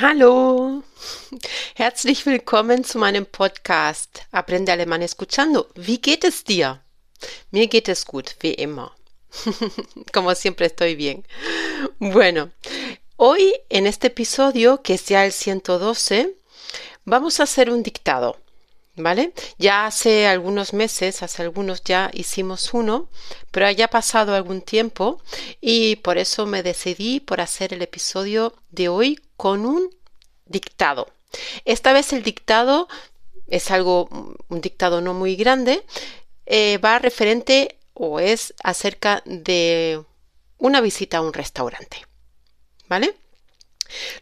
[0.00, 0.82] Hallo,
[1.76, 5.68] herzlich willkommen zu meinem Podcast Aprende Alemán escuchando.
[5.76, 6.80] Wie geht es dir?
[7.52, 8.90] Mir geht es gut, wie immer.
[10.12, 11.24] Como siempre estoy bien.
[12.00, 12.50] Bueno,
[13.18, 16.34] hoy en este episodio, que es ya el 112,
[17.04, 18.36] vamos a hacer un dictado.
[18.96, 19.32] ¿Vale?
[19.58, 23.08] Ya hace algunos meses, hace algunos ya hicimos uno,
[23.52, 25.22] pero haya pasado algún tiempo
[25.60, 29.90] y por eso me decidí por hacer el episodio de hoy con un
[30.46, 31.08] dictado.
[31.64, 32.88] Esta vez el dictado
[33.46, 34.08] es algo,
[34.48, 35.84] un dictado no muy grande,
[36.46, 40.02] eh, va referente o es acerca de
[40.58, 42.06] una visita a un restaurante.
[42.88, 43.14] ¿Vale?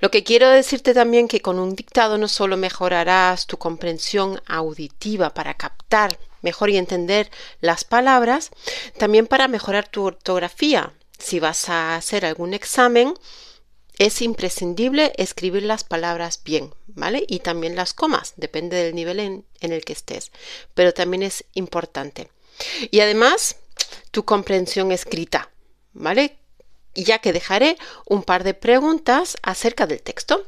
[0.01, 5.31] Lo que quiero decirte también que con un dictado no solo mejorarás tu comprensión auditiva
[5.31, 8.51] para captar mejor y entender las palabras,
[8.99, 10.93] también para mejorar tu ortografía.
[11.19, 13.15] Si vas a hacer algún examen,
[13.99, 17.25] es imprescindible escribir las palabras bien, ¿vale?
[17.29, 20.33] Y también las comas, depende del nivel en, el que estés,
[20.75, 22.31] pero también es importante.
[22.91, 23.57] Y además,
[24.11, 25.51] tu comprensión escrita,
[25.93, 26.39] ¿vale?
[26.95, 30.47] ya que dejaré un par de preguntas acerca del texto.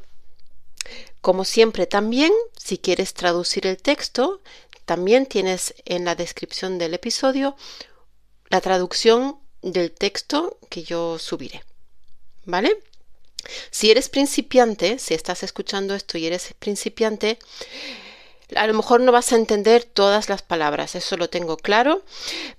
[1.21, 4.41] Como siempre también, si quieres traducir el texto,
[4.85, 7.55] también tienes en la descripción del episodio
[8.49, 11.63] la traducción del texto que yo subiré.
[12.45, 12.77] ¿Vale?
[13.71, 17.39] Si eres principiante, si estás escuchando esto y eres principiante,
[18.55, 22.03] a lo mejor no vas a entender todas las palabras, eso lo tengo claro,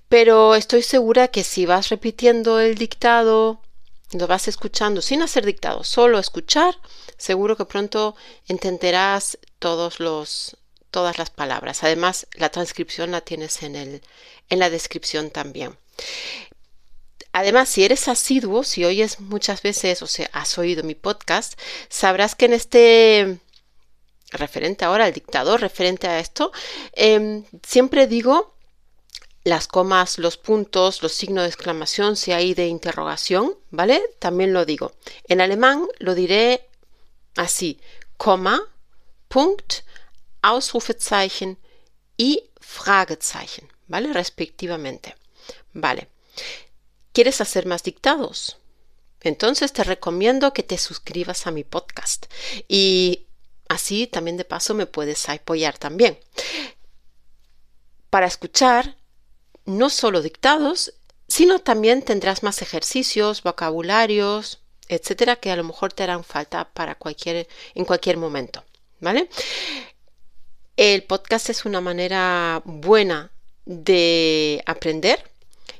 [0.09, 3.61] pero estoy segura que si vas repitiendo el dictado
[4.13, 6.77] lo vas escuchando sin hacer dictado, solo escuchar,
[7.17, 8.15] seguro que pronto
[8.47, 11.83] entenderás todas las palabras.
[11.83, 14.01] Además, la transcripción la tienes en, el,
[14.49, 15.77] en la descripción también.
[17.37, 21.53] Además, si eres asiduo, si oyes muchas veces o sea, has oído mi podcast,
[21.87, 23.37] sabrás que en este
[24.31, 26.51] referente ahora al dictador, referente a esto,
[26.93, 28.55] em, siempre digo
[29.43, 34.01] las comas, los puntos, los signos de exclamación, si hay de interrogación, ¿vale?
[34.17, 34.93] También lo digo.
[35.27, 36.67] En alemán lo diré
[37.35, 37.79] así,
[38.17, 38.59] Komma,
[39.27, 39.83] Punkt,
[40.41, 41.59] Ausrufezeichen
[42.17, 44.11] y Fragezeichen, ¿vale?
[44.11, 45.15] Respectivamente.
[45.73, 46.07] Vale.
[47.17, 48.57] ¿Quieres hacer más dictados?
[49.21, 52.27] Entonces te recomiendo que te suscribas a mi podcast
[52.67, 53.25] y
[53.67, 56.19] así también de paso me puedes apoyar también.
[58.11, 58.97] Para escuchar
[59.65, 60.93] no solo dictados,
[61.27, 66.93] sino también tendrás más ejercicios, vocabularios, etcétera, que a lo mejor te harán falta para
[66.93, 68.63] cualquier, en cualquier momento.
[68.99, 69.27] ¿Vale?
[70.75, 73.31] El podcast es una manera buena
[73.65, 75.31] de aprender,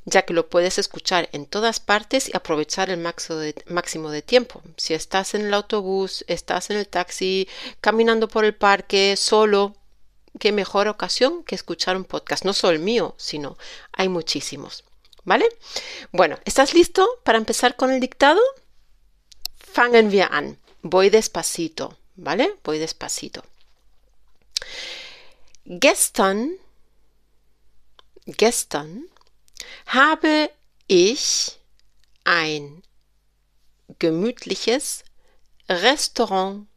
[0.07, 4.62] ya que lo puedes escuchar en todas partes y aprovechar el máximo de tiempo.
[4.78, 7.50] Si estás en el autobús, estás en el taxi,
[7.81, 9.75] caminando por el parque, solo,
[10.40, 13.57] qué mejor ocasión que escuchar un podcast, no solo el mío, sino
[13.91, 14.85] hay muchísimos.
[15.25, 15.50] ¿Vale?
[16.13, 18.39] Bueno, ¿estás listo para empezar con el dictado?
[19.57, 20.57] Fangen wir an.
[20.84, 22.56] Voy despacito, ¿vale?
[22.63, 23.44] Voy despacito.
[25.66, 26.56] Gestern,
[28.25, 29.09] gestern
[29.85, 30.50] habe
[30.88, 31.59] ich
[32.23, 32.81] ein
[34.00, 35.03] gemütliches
[35.69, 36.68] Restaurant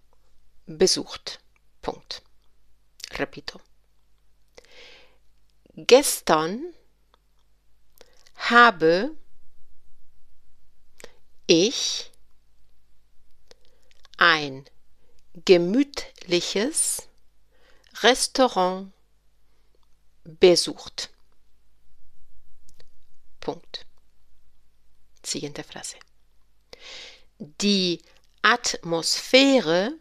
[0.66, 1.41] besucht.
[1.82, 2.22] Punkt.
[3.12, 3.60] Repito.
[5.74, 6.74] Gestern
[8.36, 9.16] habe
[11.47, 12.10] ich
[14.16, 14.64] ein
[15.34, 17.08] gemütliches
[18.02, 18.92] Restaurant
[20.24, 21.10] besucht.
[23.40, 23.86] Punkt.
[25.24, 25.96] Siguiente Frase.
[27.38, 28.02] Die
[28.42, 29.92] Atmosphäre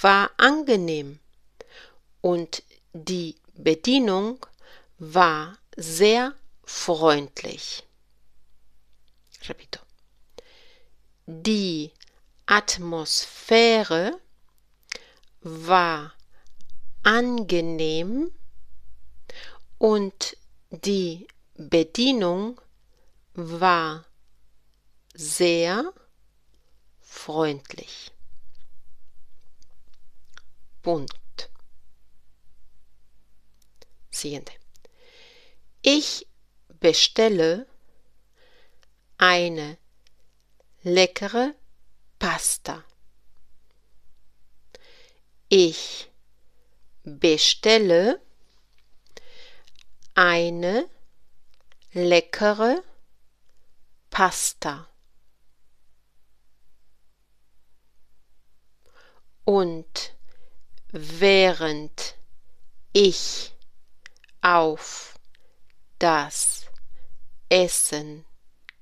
[0.00, 1.18] war angenehm
[2.20, 4.44] und die Bedienung
[4.98, 6.34] war sehr
[6.64, 7.84] freundlich.
[9.48, 9.80] Repito.
[11.26, 11.92] Die
[12.46, 14.20] Atmosphäre
[15.40, 16.14] war
[17.02, 18.32] angenehm
[19.78, 20.36] und
[20.70, 22.60] die Bedienung
[23.36, 24.06] war
[25.14, 25.92] sehr
[27.00, 28.10] freundlich.
[30.82, 31.50] Punkt.
[34.10, 34.52] Siguiente.
[35.82, 36.26] Ich
[36.80, 37.66] bestelle
[39.18, 39.76] eine
[40.82, 41.54] leckere
[42.18, 42.84] Pasta.
[45.48, 46.10] Ich
[47.04, 48.20] bestelle
[50.14, 50.88] eine
[51.92, 52.95] leckere Pasta.
[59.44, 60.14] Und
[60.90, 62.16] während
[62.94, 63.52] ich
[64.40, 65.18] auf
[65.98, 66.64] das
[67.50, 68.24] Essen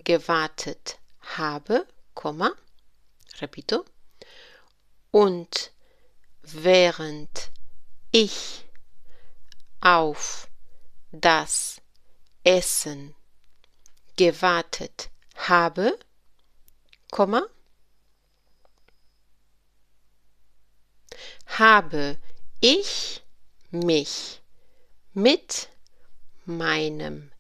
[0.05, 1.01] gewartet
[1.37, 1.85] habe,
[2.15, 2.53] Komma,
[3.41, 3.85] repito,
[5.11, 5.73] und
[6.43, 7.51] während
[8.13, 8.65] ich
[9.81, 10.49] auf
[11.11, 11.81] das
[12.45, 13.17] Essen
[14.15, 15.99] gewartet habe,
[17.11, 17.47] Komma,
[21.47, 22.19] habe
[22.61, 23.23] ich
[23.71, 24.41] mich
[25.13, 25.69] mit
[26.45, 27.31] meinem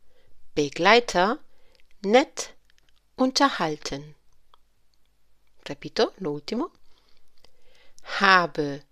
[0.55, 1.38] Begleiter
[2.02, 2.55] nett
[3.17, 4.14] unterhalten.
[5.69, 6.70] Repito, lo último.
[8.20, 8.82] Habe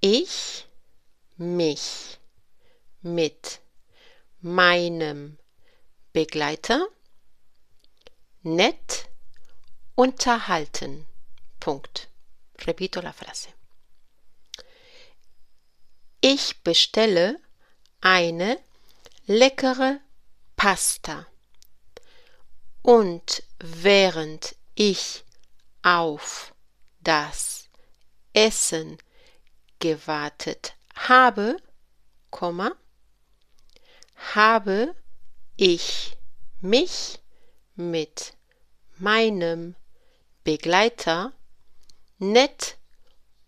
[0.00, 0.66] ich
[1.36, 2.18] mich
[3.02, 3.60] mit
[4.40, 5.38] meinem
[6.12, 6.88] Begleiter
[8.42, 9.08] nett
[9.94, 11.06] unterhalten.
[11.60, 12.08] Punkt.
[12.66, 13.48] Repito la frase.
[16.20, 17.40] Ich bestelle
[18.00, 18.58] eine
[19.26, 20.00] leckere
[20.56, 21.26] Pasta.
[22.82, 25.24] Und während ich
[25.82, 26.54] auf
[27.00, 27.68] das
[28.32, 28.98] Essen
[29.78, 31.56] gewartet habe,
[32.30, 32.72] Komma,
[34.34, 34.94] habe
[35.56, 36.16] ich
[36.60, 37.20] mich
[37.78, 38.34] mit
[38.98, 39.76] meinem
[40.42, 41.32] Begleiter
[42.18, 42.76] nett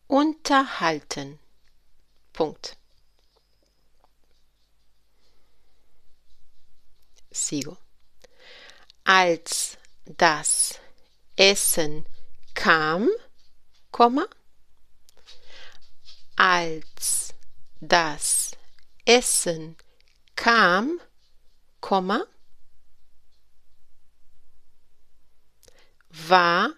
[0.07, 1.41] unterhalten.
[2.33, 2.77] Punkt.
[7.31, 7.77] Sigo.
[9.05, 10.79] Als das
[11.37, 12.07] Essen
[12.55, 13.09] kam,
[13.91, 14.27] Komma,
[16.37, 17.35] als
[17.81, 18.53] das
[19.05, 19.77] Essen
[20.37, 21.01] kam,
[21.81, 22.25] Komma,
[26.11, 26.73] war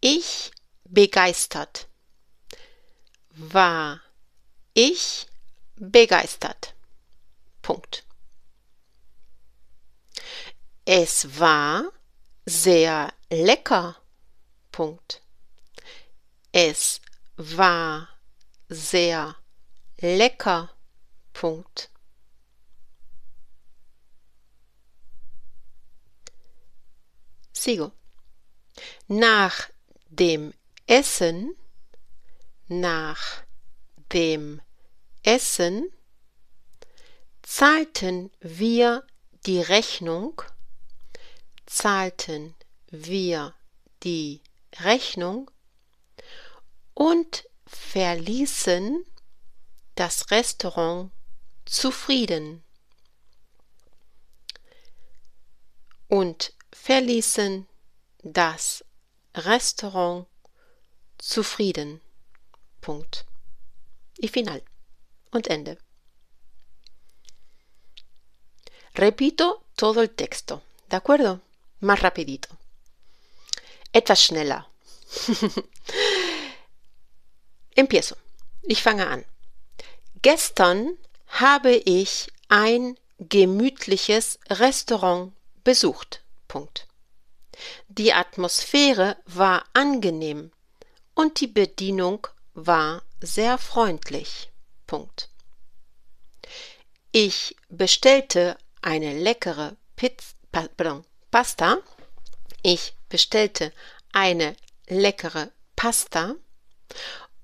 [0.00, 0.50] ich
[0.84, 1.88] begeistert.
[3.30, 4.00] War
[4.74, 5.26] ich
[5.76, 6.74] begeistert.
[7.60, 8.04] Punkt.
[10.84, 11.92] Es war
[12.44, 13.96] sehr lecker.
[14.70, 15.22] Punkt.
[16.50, 17.00] Es
[17.36, 18.08] war
[18.68, 19.36] sehr
[20.00, 20.70] lecker.
[21.32, 21.90] Punkt.
[27.52, 27.92] Sigo.
[29.06, 29.68] Nach
[30.08, 30.52] dem
[30.86, 31.56] Essen,
[32.68, 33.42] nach
[34.12, 34.60] dem
[35.22, 35.90] Essen
[37.42, 39.06] zahlten wir
[39.46, 40.42] die Rechnung,
[41.66, 42.54] zahlten
[42.90, 43.54] wir
[44.02, 44.42] die
[44.80, 45.50] Rechnung
[46.94, 49.04] und verließen
[49.94, 51.10] das Restaurant
[51.64, 52.62] zufrieden.
[56.08, 57.66] Und verließen
[58.22, 58.84] das
[59.34, 60.26] Restaurant
[61.18, 62.00] zufrieden.
[62.80, 63.24] Punkt.
[64.20, 64.62] Y final.
[65.30, 65.78] Und Ende.
[68.94, 71.40] Repito todo el texto, ¿de acuerdo?
[71.80, 72.48] Más rapidito.
[73.92, 74.66] Etwas schneller.
[77.74, 78.16] Empiezo.
[78.62, 79.24] Ich fange an.
[80.20, 85.32] Gestern habe ich ein gemütliches Restaurant
[85.64, 86.22] besucht.
[86.48, 86.86] Punkt.
[87.88, 90.52] Die Atmosphäre war angenehm
[91.14, 94.50] und die Bedienung war sehr freundlich.
[94.86, 95.28] Punkt.
[97.12, 101.78] Ich bestellte eine leckere Pizza, pardon, Pasta.
[102.62, 103.72] Ich bestellte
[104.12, 104.56] eine
[104.88, 106.34] leckere Pasta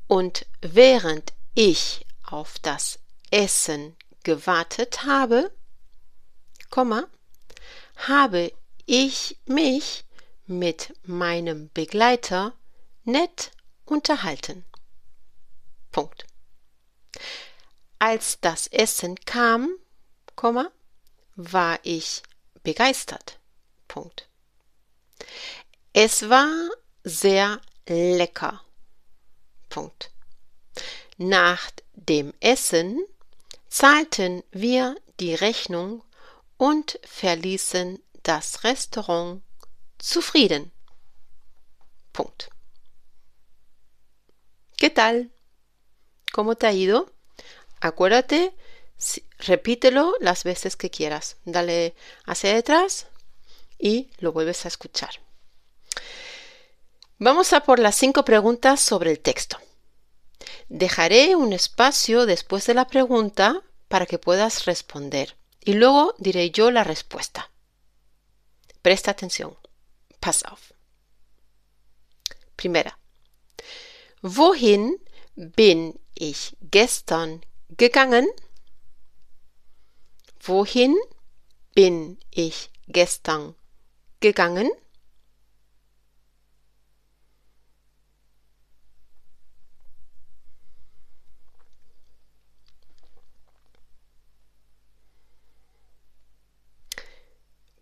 [0.07, 2.99] und während ich auf das
[3.31, 5.50] Essen gewartet habe,
[6.71, 7.07] Komma,
[7.97, 8.53] habe
[8.88, 10.04] ich mich
[10.47, 12.54] mit meinem Begleiter
[13.04, 13.52] nett
[13.85, 14.64] unterhalten.
[15.92, 16.26] Punkt.
[17.99, 19.75] Als das Essen kam,
[21.37, 22.23] war ich
[22.62, 23.38] begeistert.
[23.88, 24.28] Punkt.
[25.92, 26.71] Es war
[27.04, 28.64] sehr lecker.
[29.68, 30.12] Punkt.
[31.18, 33.04] Nach dem Essen
[33.68, 36.02] zahlten wir die Rechnung
[36.57, 38.02] und verließen
[38.63, 39.43] Restaurant
[40.01, 40.73] zufrieden.
[42.13, 42.45] Punkt.
[44.77, 45.33] ¿Qué tal?
[46.33, 47.11] ¿Cómo te ha ido?
[47.81, 48.55] Acuérdate,
[49.39, 51.37] repítelo las veces que quieras.
[51.45, 51.95] Dale
[52.27, 53.07] hacia detrás
[53.79, 55.21] y lo vuelves a escuchar.
[57.19, 59.59] Vamos a por las cinco preguntas sobre el texto.
[60.69, 66.71] Dejaré un espacio después de la pregunta para que puedas responder y luego diré yo
[66.71, 67.51] la respuesta.
[68.83, 69.57] Presta atención.
[70.21, 70.75] Pass auf.
[72.57, 72.99] Primera.
[74.23, 74.99] Wohin
[75.35, 78.27] bin ich gestern gegangen?
[80.41, 80.97] Wohin
[81.75, 83.55] bin ich gestern
[84.21, 84.71] gegangen?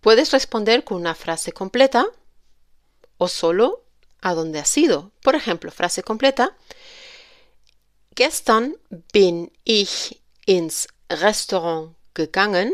[0.06, 2.06] Puedes responder con una frase completa
[3.18, 3.82] o solo
[4.20, 5.10] a dónde has ido.
[5.20, 6.56] Por ejemplo, frase completa.
[8.14, 8.78] Gestern
[9.12, 12.72] bin ich ins Restaurant gegangen.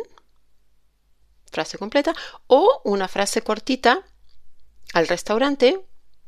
[1.50, 2.14] Frase completa.
[2.48, 4.04] O una frase cortita
[4.92, 5.82] al restaurante.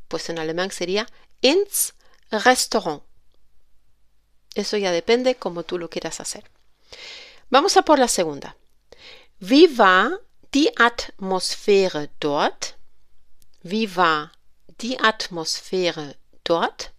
[0.08, 1.06] Pues en alemán sería
[1.42, 1.92] ins
[2.30, 3.02] Restaurant.
[4.54, 6.50] Eso ya depende como tú lo quieras hacer.
[7.50, 8.56] Vamos a por la segunda.
[9.38, 9.68] Wie
[10.54, 12.78] die Atmosphäre dort?
[13.62, 14.30] Wie war
[14.80, 16.92] die Atmosphäre dort?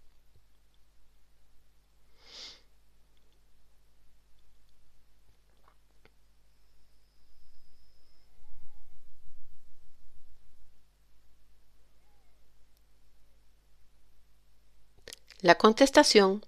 [15.40, 16.42] La contestación,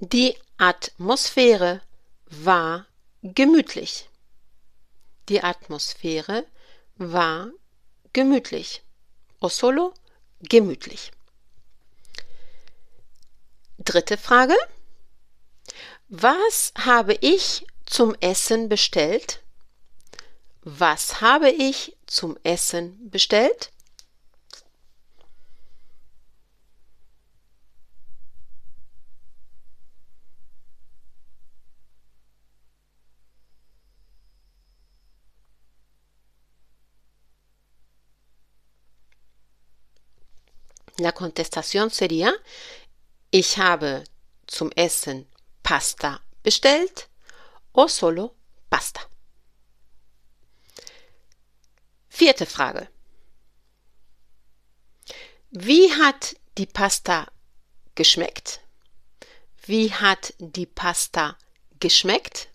[0.00, 1.80] die Atmosphäre
[2.26, 2.86] war
[3.22, 4.08] gemütlich.
[5.28, 6.46] Die Atmosphäre
[6.96, 7.50] war
[8.12, 8.82] gemütlich.
[9.40, 9.92] O solo
[10.40, 11.10] gemütlich.
[13.78, 14.56] Dritte Frage.
[16.08, 19.42] Was habe ich zum Essen bestellt?
[20.62, 23.70] Was habe ich zum Essen bestellt?
[40.98, 42.32] La contestación sería,
[43.30, 44.04] ich habe
[44.46, 45.26] zum Essen
[45.62, 47.08] Pasta bestellt
[47.72, 48.34] o solo
[48.70, 49.00] Pasta.
[52.08, 52.88] Vierte Frage.
[55.50, 57.26] Wie hat die Pasta
[57.94, 58.60] geschmeckt?
[59.66, 61.36] Wie hat die Pasta
[61.78, 62.48] geschmeckt?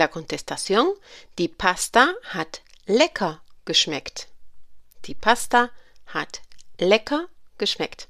[0.00, 0.94] La contestación,
[1.36, 4.28] die Pasta hat lecker geschmeckt.
[5.04, 5.70] Die Pasta
[6.06, 6.40] hat
[6.78, 7.28] lecker
[7.58, 8.08] geschmeckt.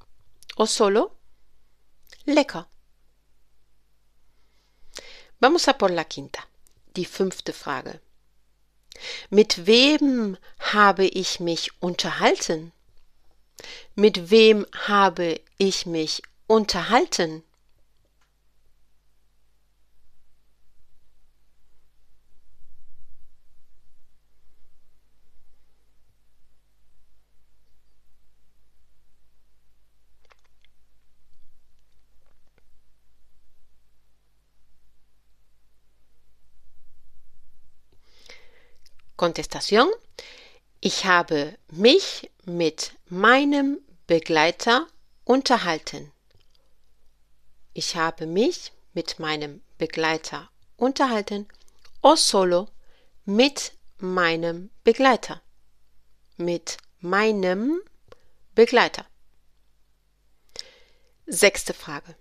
[0.56, 1.10] O solo
[2.26, 2.68] lecker.
[5.40, 6.44] Vamos a por la quinta,
[6.94, 8.00] die fünfte Frage.
[9.28, 12.70] Mit wem habe ich mich unterhalten?
[13.96, 17.42] Mit wem habe ich mich unterhalten?
[39.20, 39.90] Kontestation.
[40.80, 44.86] Ich habe mich mit meinem Begleiter
[45.24, 46.10] unterhalten.
[47.74, 50.48] Ich habe mich mit meinem Begleiter
[50.78, 51.46] unterhalten.
[52.00, 52.68] O solo
[53.26, 55.42] mit meinem Begleiter.
[56.38, 57.82] Mit meinem
[58.54, 59.04] Begleiter.
[61.26, 62.16] Sechste Frage.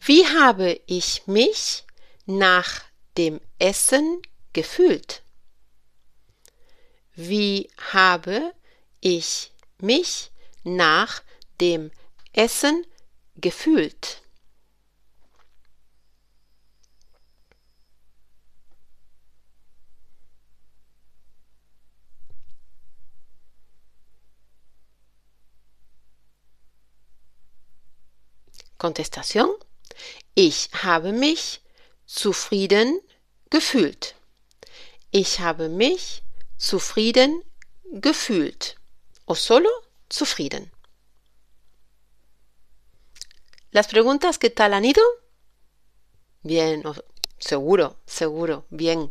[0.00, 1.84] Wie habe ich mich
[2.24, 2.85] nach
[3.16, 4.20] dem Essen
[4.52, 5.22] gefühlt?
[7.14, 8.52] Wie habe
[9.00, 10.30] ich mich
[10.64, 11.22] nach
[11.60, 11.90] dem
[12.32, 12.84] Essen
[13.36, 14.22] gefühlt?
[28.78, 29.48] Contestación.
[30.34, 31.62] Ich habe mich
[32.04, 33.00] zufrieden
[33.50, 34.14] gefühlt.
[35.10, 36.22] Ich habe mich
[36.58, 37.42] zufrieden
[37.84, 38.76] gefühlt.
[39.26, 39.70] O solo
[40.08, 40.70] zufrieden.
[43.70, 45.02] Las preguntas, ¿qué tal han ido?
[46.42, 46.82] Bien,
[47.38, 49.10] seguro, seguro, bien.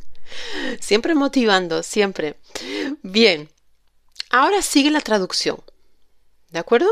[0.79, 2.39] Siempre motivando, siempre.
[3.03, 3.49] Bien.
[4.29, 5.61] Ahora sigue la traducción.
[6.49, 6.89] ¿De acuerdo?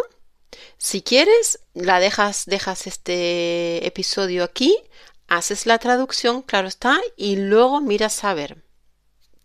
[0.77, 4.77] Si quieres, la dejas, dejas este episodio aquí,
[5.37, 8.63] haces la traducción, claro está, y luego miras a ver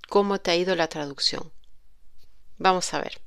[0.08, 1.52] cómo te ha ido la traducción.
[2.56, 3.20] Vamos a ver.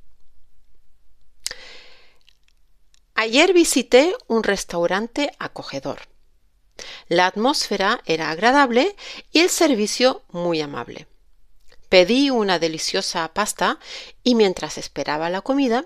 [3.14, 6.08] Ayer visité un restaurante acogedor.
[7.08, 8.96] La atmósfera era agradable
[9.30, 11.06] y el servicio muy amable.
[11.88, 13.78] Pedí una deliciosa pasta
[14.22, 15.84] y mientras esperaba la comida,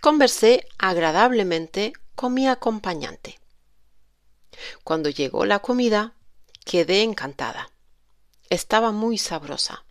[0.00, 3.38] conversé agradablemente con mi acompañante.
[4.82, 6.14] Cuando llegó la comida,
[6.64, 7.70] quedé encantada.
[8.50, 9.84] Estaba muy sabrosa.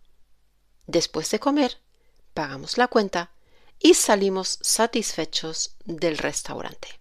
[0.86, 1.80] Después de comer,
[2.34, 3.32] pagamos la cuenta
[3.78, 7.00] y salimos satisfechos del restaurante.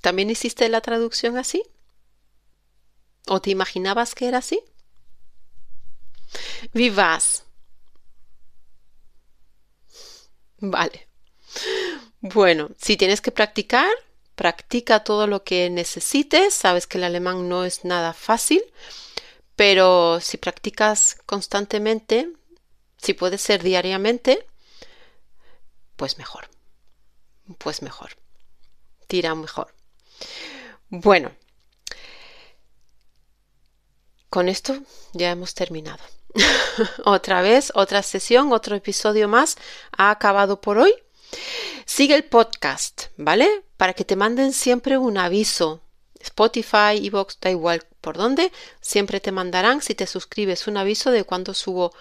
[0.00, 1.62] ¿También hiciste la traducción así?
[3.26, 4.62] ¿O te imaginabas que era así?
[6.74, 7.44] Vivas.
[10.58, 11.08] Vale.
[12.26, 13.92] Bueno, si tienes que practicar,
[14.34, 16.54] practica todo lo que necesites.
[16.54, 18.62] Sabes que el alemán no es nada fácil,
[19.56, 22.30] pero si practicas constantemente,
[22.96, 24.46] si puede ser diariamente,
[25.96, 26.48] pues mejor.
[27.58, 28.16] Pues mejor.
[29.06, 29.74] Tira mejor.
[30.88, 31.30] Bueno,
[34.30, 34.78] con esto
[35.12, 36.02] ya hemos terminado.
[37.04, 39.58] otra vez, otra sesión, otro episodio más
[39.92, 41.03] ha acabado por hoy.
[41.84, 43.62] Sigue el podcast, ¿vale?
[43.76, 45.80] Para que te manden siempre un aviso.
[46.20, 48.50] Spotify, Evox, da igual por dónde,
[48.80, 51.92] siempre te mandarán si te suscribes un aviso de cuando subo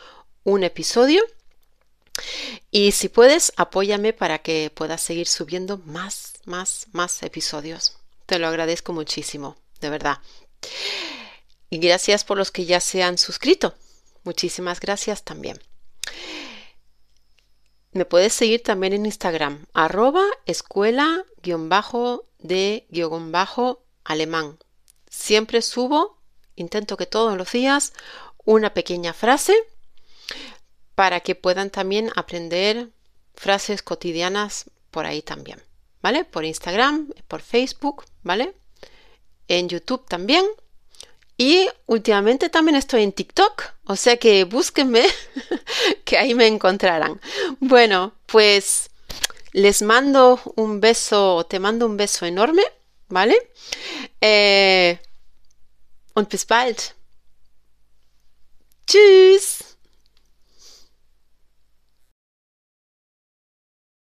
[0.44, 1.24] un episodio.
[2.72, 7.98] Y si puedes, apóyame para que puedas seguir subiendo más, más, más episodios.
[8.26, 10.20] Te lo agradezco muchísimo, de verdad.
[11.70, 13.74] Y gracias por los que ya se han suscrito.
[14.24, 15.60] Muchísimas gracias también.
[17.94, 21.24] Me puedes seguir también en Instagram, arroba escuela
[22.40, 22.88] de
[24.04, 24.58] alemán.
[25.08, 26.18] Siempre subo,
[26.56, 27.94] intento que todos los días,
[28.46, 29.56] una pequeña frase
[30.96, 32.90] para que puedan también aprender
[33.36, 35.62] frases cotidianas por ahí también,
[36.02, 36.26] ¿vale?
[36.26, 38.56] Por Instagram, por Facebook, ¿vale?
[39.48, 40.46] En YouTube también.
[41.38, 45.04] Y últimamente también estoy en TikTok, o sea que búsquenme,
[46.06, 47.20] que ahí me encontrarán.
[47.60, 48.90] Bueno, pues
[49.52, 52.64] les mando un beso, te mando un beso enorme,
[53.08, 53.36] ¿vale?
[54.22, 55.00] Eh,
[56.16, 56.94] und bis bald.
[58.86, 59.73] Tschüss.